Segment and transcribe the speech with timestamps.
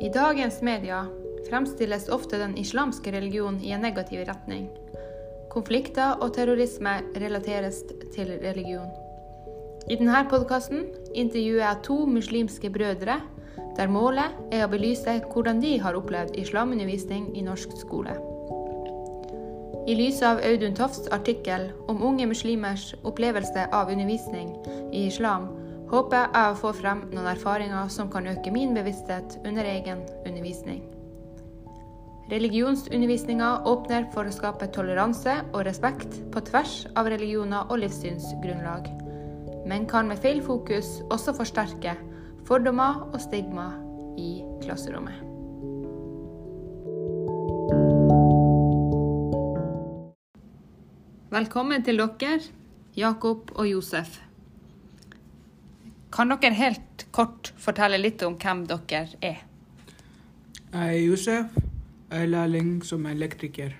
[0.00, 1.00] I dagens media
[1.48, 4.68] fremstilles ofte den islamske religionen i en negativ retning.
[5.50, 7.80] Konflikter og terrorisme relateres
[8.14, 8.86] til religion.
[9.90, 10.86] I denne podkasten
[11.18, 13.18] intervjuer jeg to muslimske brødre,
[13.74, 18.14] der målet er å belyse hvordan de har opplevd islamundervisning i norsk skole.
[19.88, 24.54] I lys av Audun Tofts artikkel om unge muslimers opplevelse av undervisning
[24.92, 25.48] i islam,
[25.88, 30.82] håper jeg å få frem noen erfaringer som kan øke min bevissthet under egen undervisning.
[32.28, 38.90] Religionsundervisninga åpner for å skape toleranse og respekt på tvers av religioner og livssynsgrunnlag,
[39.68, 41.96] men kan med feil fokus også forsterke
[42.48, 43.70] fordommer og stigma
[44.20, 45.24] i klasserommet.
[51.32, 52.40] Velkommen til dere,
[52.96, 54.27] Jakob og Josef.
[56.18, 59.44] Kan dere helt kort fortelle litt om hvem dere er?
[60.72, 61.52] Jeg er Josef.
[62.10, 63.76] Jeg er lærling som elektriker.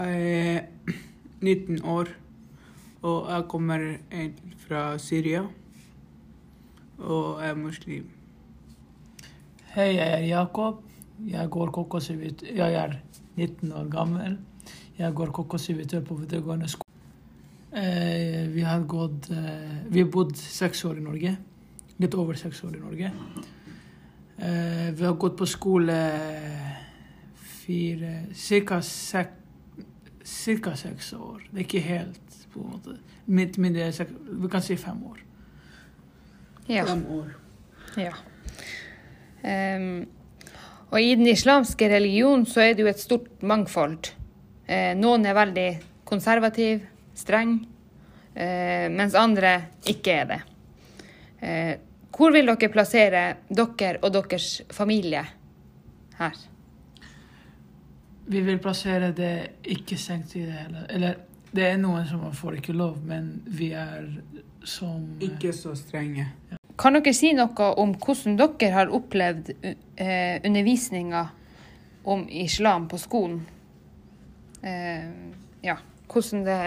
[0.00, 0.66] Jeg er
[1.46, 2.10] 19 år,
[3.02, 3.86] og jeg kommer
[4.66, 5.46] fra Syria.
[6.98, 8.12] Og jeg er muslim.
[9.76, 10.82] Hei, jeg er Jakob.
[11.30, 12.54] Jeg går kokosivitør.
[12.64, 12.98] Jeg er
[13.36, 14.38] 19 år gammel.
[14.98, 16.89] Jeg går kokosivitør på videregående skole.
[17.72, 21.36] Eh, vi har gått eh, Vi har bodd seks år i Norge.
[22.02, 23.10] Litt over seks år i Norge.
[24.38, 25.98] Eh, vi har gått på skole
[27.60, 29.36] fire Cirka seks
[30.24, 31.42] Cirka seks år.
[31.50, 32.96] Det er ikke helt, på en måte.
[33.26, 33.88] Midt, mindre,
[34.30, 35.22] vi kan si fem år.
[36.68, 36.84] Ja.
[36.86, 37.32] Fem år.
[37.96, 38.12] ja.
[39.42, 40.04] Um,
[40.90, 44.12] og i den islamske religionen så er det jo et stort mangfold.
[44.68, 45.68] Eh, noen er veldig
[46.06, 46.84] konservativ,
[47.20, 47.58] streng,
[48.34, 49.54] eh, mens andre
[49.88, 50.40] ikke er det.
[51.40, 51.74] Eh,
[52.10, 55.22] hvor vil dere plassere dere og deres familie
[56.18, 56.36] her?
[58.30, 59.34] Vi vil plassere det
[59.64, 60.84] ikke stengt i det hele.
[60.90, 61.16] Eller
[61.50, 64.06] det er noen som får ikke lov, men vi er
[64.64, 66.26] som Ikke så strenge.
[66.78, 71.24] Kan dere si noe om hvordan dere har opplevd eh, undervisninga
[72.04, 73.40] om islam på skolen?
[74.62, 75.08] Eh,
[75.64, 75.76] ja,
[76.12, 76.60] hvordan det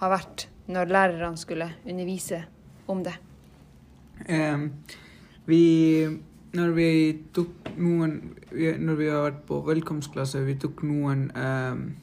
[0.00, 2.44] har vært når lærerne skulle undervise
[2.88, 3.14] om det.
[4.28, 4.70] Em,
[5.46, 6.06] vi
[6.56, 8.12] Når vi tok noen
[8.80, 11.96] Når vi har vært på velkomstklasse, vi tok noen em,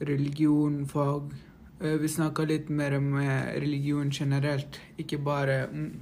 [0.00, 1.32] religionfag.
[1.80, 5.92] Eh, Vi snakka litt mer om eh, religion generelt, ikke bare m-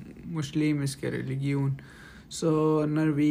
[1.13, 1.81] religion.
[2.29, 3.31] Så når vi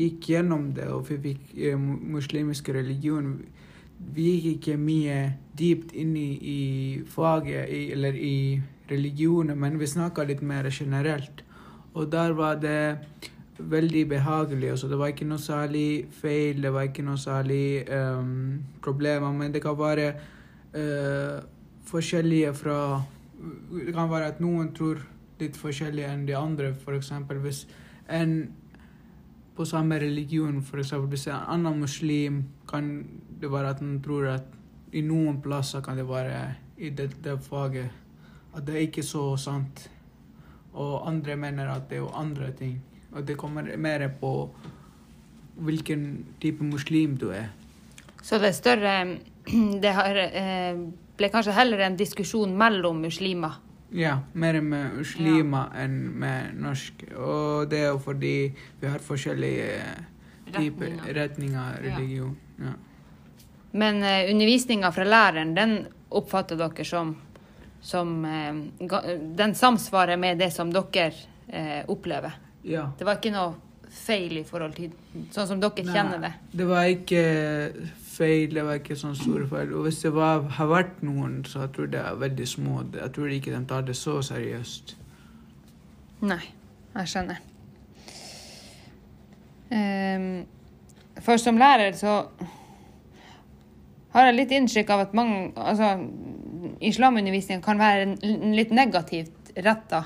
[0.00, 3.44] gikk gjennom det, og vi fikk muslimsk religion
[4.00, 5.18] Vi gikk ikke mye
[5.58, 6.60] dypt inn i, i
[7.08, 11.44] faget, i, eller i religionen, men vi snakka litt mer generelt.
[11.94, 12.98] Og der var det
[13.58, 14.70] veldig behagelig.
[14.70, 19.52] Altså, det var ikke noe særlig feil, det var ikke noe særlig um, problemer, men
[19.52, 20.12] det kan være
[20.74, 21.40] uh,
[21.90, 23.02] forskjellige fra
[23.70, 24.98] Det kan være at noen tror
[25.40, 26.74] litt forskjellig enn de andre.
[26.76, 27.12] F.eks.
[27.40, 27.66] hvis
[28.08, 28.34] en
[29.60, 30.94] på samme religion, f.eks.
[31.12, 32.86] hvis en annen muslim, kan
[33.40, 34.46] det være at han tror at
[34.96, 36.38] i noen plasser kan det være
[36.80, 37.90] i det, det faget
[38.56, 39.84] at det er ikke så sant.
[40.72, 42.78] Og andre mener at det er jo andre ting.
[43.12, 44.32] Og det kommer mer på
[45.60, 47.52] hvilken type muslim du er.
[48.22, 48.94] Så det er større
[49.84, 50.80] Det eh,
[51.18, 53.60] ble kanskje heller en diskusjon mellom muslimer.
[53.92, 57.02] Ja, mer med muslimer enn med norsk.
[57.16, 58.34] Og det er jo fordi
[58.80, 59.80] vi har forskjellige
[60.50, 61.14] typer Retninger.
[61.14, 62.36] retninger religion.
[62.58, 62.74] Ja.
[63.72, 65.74] Men uh, undervisninga fra læreren, den
[66.10, 67.16] oppfatter dere som,
[67.80, 71.12] som uh, Den samsvarer med det som dere
[71.54, 72.32] uh, opplever.
[72.64, 72.92] ja.
[72.98, 73.54] Det var ikke noe
[73.90, 74.90] feil i forhold til
[75.34, 76.32] sånn som dere Nei, kjenner det.
[76.52, 77.22] Det var ikke
[78.20, 79.74] feil, det var ikke sånn store feil.
[79.76, 82.84] Og hvis det var, har vært noen, så jeg tror det er veldig små.
[82.94, 84.94] Jeg tror ikke de tar det så seriøst.
[86.28, 86.42] Nei,
[86.94, 87.44] jeg skjønner.
[89.70, 90.32] Um,
[91.22, 92.14] for som lærer så
[94.10, 95.92] har jeg litt inntrykk av at mange Altså,
[96.82, 98.16] islamundervisningen kan være
[98.56, 100.04] litt negativt retta.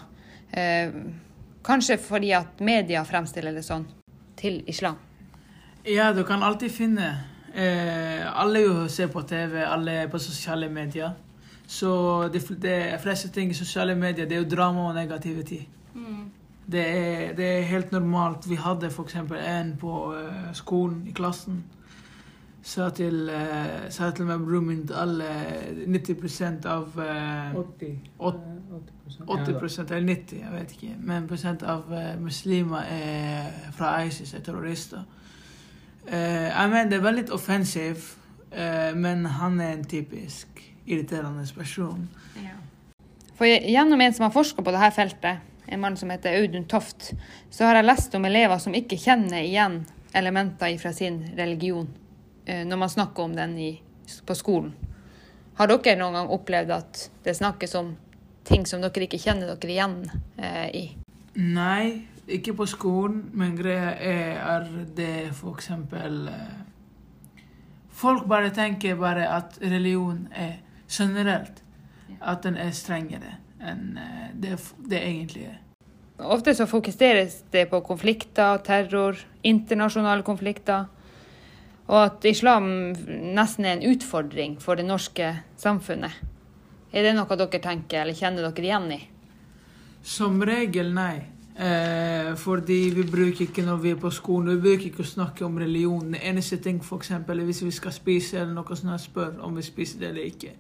[1.64, 3.86] kanskje fordi at media fremstiller det sånn
[4.36, 4.96] til islam.
[5.84, 10.68] Ja, du kan alltid finne eh, Alle jo ser på TV, alle er på sosiale
[10.68, 11.10] medier.
[11.66, 15.66] Så de, de fleste ting i sosiale medier, det er jo drama og negativitet.
[16.72, 18.48] Det, er, det er helt normalt.
[18.50, 19.14] Vi hadde f.eks.
[19.16, 21.62] en på eh, skolen i klassen.
[22.64, 25.26] Sa til, eh, sa til meg broren min at alle
[25.86, 27.98] 90% av eh, 80.
[28.18, 28.40] åt-
[29.28, 30.94] 80% eller 90, jeg vet ikke.
[31.00, 35.04] Men prosent av eh, muslimer er fra ISIS, er terrorister.
[36.06, 38.12] Eh, jeg mener det er veldig offensivt,
[38.52, 42.06] uh, men han er en typisk irriterende person.
[43.34, 47.14] For gjennom en som har forska på dette feltet, en mann som heter Audun Toft,
[47.50, 49.80] så har jeg lest om elever som ikke kjenner igjen
[50.14, 53.72] elementer fra sin religion uh, når man snakker om den i,
[54.26, 54.74] på skolen.
[55.54, 57.92] Har dere noen gang opplevd at det snakkes om
[58.44, 60.00] ting som dere ikke kjenner dere igjen
[60.36, 60.84] eh, i?
[61.38, 66.60] Nei, ikke på skolen, men greia er det for eksempel eh,
[67.94, 70.56] Folk bare tenker bare at religion er
[70.90, 71.60] generelt.
[72.20, 74.56] At den er strengere enn eh, det
[74.90, 75.60] det egentlig er.
[76.18, 80.86] Ofte så fokuseres det på konflikter, terror, internasjonale konflikter.
[81.86, 82.66] Og at islam
[83.34, 86.14] nesten er en utfordring for det norske samfunnet.
[86.94, 89.00] Er det noe dere tenker eller kjenner dere igjen i?
[90.04, 91.33] Som regel nei.
[91.54, 95.44] Eh, fordi vi bruker ikke når vi er på skolen, vi bruker ikke å snakke
[95.46, 96.10] om religion.
[96.10, 99.62] Det eneste ting for er hvis vi skal spise eller noe sånt, spør om vi
[99.62, 100.54] spiser det eller ikke.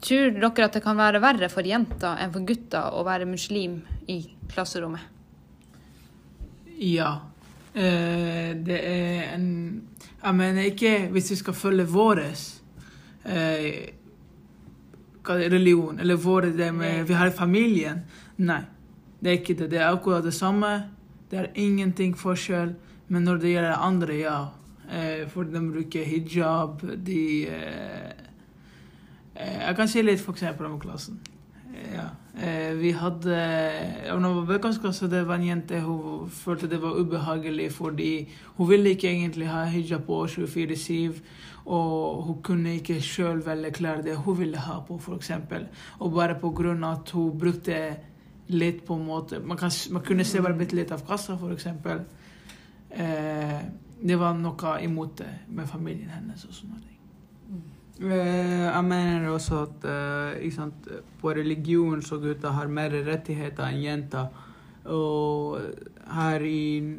[0.00, 3.82] Tror dere at det kan være verre for jenter enn for gutter å være muslim
[4.08, 5.06] i klasserommet?
[6.80, 7.20] Ja.
[7.74, 9.86] Eh, det er en
[10.20, 12.18] Jeg mener ikke hvis vi skal følge vår
[13.24, 13.94] eh,
[15.24, 18.02] religion, eller våre det med vi har familien.
[18.36, 18.60] Nei,
[19.20, 19.70] det er ikke det.
[19.70, 20.84] Det er akkurat det samme.
[21.30, 22.74] Det er ingenting forskjell.
[23.08, 24.38] Men når det gjelder andre, ja.
[24.90, 28.10] Eh, for de bruker hijab, de eh,
[29.36, 31.20] eh, Jeg kan si litt eksempel om klassen.
[31.94, 32.10] Ja.
[32.80, 38.28] Vi hadde jeg var bøkeklasse, det var en jente hun følte det var ubehagelig fordi
[38.56, 41.20] hun ville ikke egentlig ha hijab på 24-7.
[41.66, 45.30] Og hun kunne ikke sjøl velge klær det hun ville ha på, f.eks.
[45.98, 47.96] Og bare av at hun brukte
[48.50, 51.66] litt på en måte Man, kan, man kunne se bare bitte litt av kassa, f.eks.
[52.90, 53.60] Eh,
[54.00, 56.98] det var noe imot det med familien hennes og sånne ting.
[58.00, 60.88] Eh, Jeg mener også at eh, sant,
[61.20, 64.30] på religion så gutter har mer rettigheter enn jenter.
[64.90, 65.60] Og
[66.10, 66.96] her i,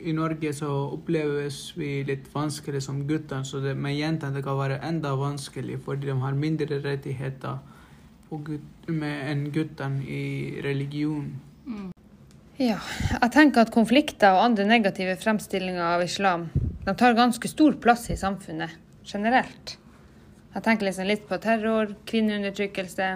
[0.00, 4.58] i Norge så oppleves vi litt vanskelig som gutter, så det, med jentene det kan
[4.58, 7.60] være enda vanskelig fordi de har mindre rettigheter
[8.34, 11.30] på gut, med, enn guttene i religion.
[12.58, 12.78] Ja,
[13.10, 16.48] jeg tenker at konflikter og andre negative fremstillinger av islam
[16.84, 18.74] de tar ganske stor plass i samfunnet
[19.08, 19.78] generelt.
[20.54, 23.06] Jeg tenker liksom litt på terror, kvinneundertrykkelse,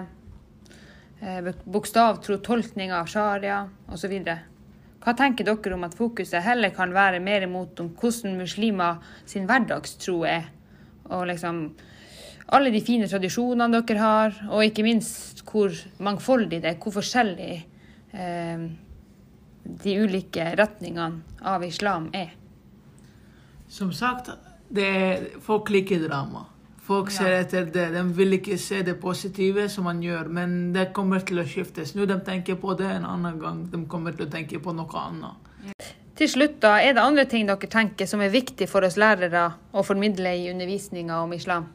[1.21, 4.15] eh, bokstavtro tolkning av sharia osv.
[4.99, 9.47] Hva tenker dere om at fokuset heller kan være mer mot om hvordan muslimer sin
[9.47, 10.49] hverdagstro er?
[11.09, 11.61] Og liksom
[12.51, 17.51] alle de fine tradisjonene dere har, og ikke minst hvor mangfoldig det er, hvor forskjellig
[18.13, 18.63] eh,
[19.83, 22.31] de ulike retningene av islam er.
[23.69, 24.31] Som sagt,
[24.69, 26.45] det folk liker drama.
[26.89, 27.39] Folk ser Ja.
[27.43, 27.91] etter det.
[27.93, 31.93] De vil ikke se det positive som man gjør, men det kommer til å skiftes.
[31.95, 34.89] Nå de tenker på det, en annen gang de kommer til å tenke på noe
[34.97, 35.77] annet.
[36.15, 39.53] Til slutt, da, er det andre ting dere tenker som er viktig for oss lærere
[39.71, 41.67] å formidle i undervisninga om islam?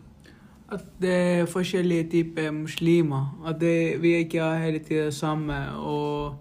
[0.72, 3.34] At det er forskjellige typer muslimer.
[3.46, 5.58] At det, vi ikke er hele tiden det samme.
[5.76, 6.36] Og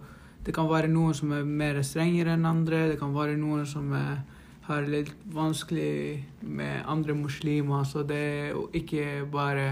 [0.46, 2.88] det kan være noen som er mer strengere enn andre.
[2.94, 4.24] Det kan være noen som er,
[4.70, 7.84] har litt vanskelig med andre muslimer.
[7.84, 9.68] Så det er ikke bare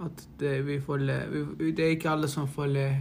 [0.00, 1.26] at det, vi følger
[1.58, 2.94] Det er ikke alle som følger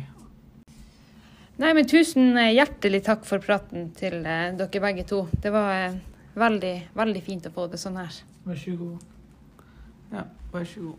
[1.60, 5.26] Nei, men tusen eh, hjertelig takk for praten til eh, dere begge to.
[5.44, 5.98] Det var eh,
[6.40, 8.16] veldig, veldig fint å få det sånn her.
[8.48, 9.02] Vær så god.
[10.14, 10.98] Ja, vær så god.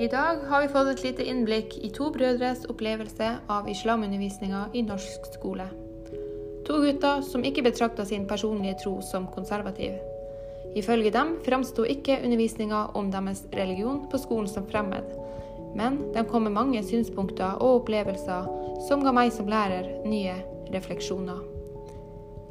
[0.00, 4.80] I dag har vi fått et lite innblikk i to brødres opplevelse av islamundervisninga i
[4.86, 5.66] norsk skole.
[6.64, 9.98] To gutter som ikke betrakta sin personlige tro som konservativ.
[10.72, 15.04] Ifølge dem framsto ikke undervisninga om deres religion på skolen som fremmed,
[15.76, 18.48] men de kom med mange synspunkter og opplevelser
[18.88, 20.40] som ga meg som lærer nye
[20.72, 21.59] refleksjoner.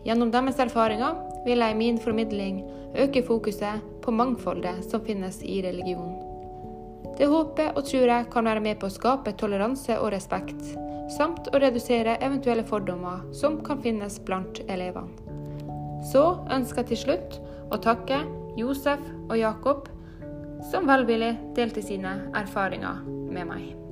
[0.06, 2.64] Gjennom deres erfaringer vil jeg i min formidling
[3.00, 6.18] øke fokuset på mangfoldet som finnes i religionen.
[7.20, 10.62] Det håper og tror jeg kan være med på å skape toleranse og respekt,
[11.12, 15.36] samt å redusere eventuelle fordommer som kan finnes blant elevene.
[16.08, 17.40] Så ønsker jeg til slutt
[17.76, 18.22] å takke
[18.58, 19.90] Josef og Jakob,
[20.72, 23.89] som velvillig delte sine erfaringer med meg.